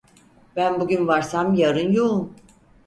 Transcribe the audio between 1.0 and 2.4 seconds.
varsam yarın yoğum…